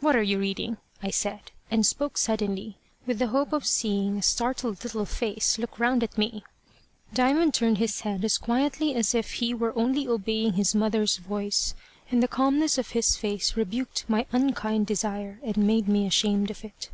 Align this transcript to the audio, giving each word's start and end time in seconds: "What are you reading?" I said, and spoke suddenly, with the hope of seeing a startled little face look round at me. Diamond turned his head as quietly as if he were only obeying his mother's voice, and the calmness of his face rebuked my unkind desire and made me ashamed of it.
"What 0.00 0.16
are 0.16 0.22
you 0.24 0.40
reading?" 0.40 0.78
I 1.04 1.12
said, 1.12 1.52
and 1.70 1.86
spoke 1.86 2.18
suddenly, 2.18 2.78
with 3.06 3.20
the 3.20 3.28
hope 3.28 3.52
of 3.52 3.64
seeing 3.64 4.16
a 4.18 4.22
startled 4.22 4.82
little 4.82 5.06
face 5.06 5.56
look 5.56 5.78
round 5.78 6.02
at 6.02 6.18
me. 6.18 6.42
Diamond 7.14 7.54
turned 7.54 7.78
his 7.78 8.00
head 8.00 8.24
as 8.24 8.38
quietly 8.38 8.96
as 8.96 9.14
if 9.14 9.34
he 9.34 9.54
were 9.54 9.72
only 9.78 10.08
obeying 10.08 10.54
his 10.54 10.74
mother's 10.74 11.18
voice, 11.18 11.76
and 12.10 12.20
the 12.20 12.26
calmness 12.26 12.76
of 12.76 12.90
his 12.90 13.14
face 13.14 13.56
rebuked 13.56 14.04
my 14.08 14.26
unkind 14.32 14.88
desire 14.88 15.38
and 15.44 15.56
made 15.58 15.86
me 15.86 16.08
ashamed 16.08 16.50
of 16.50 16.64
it. 16.64 16.90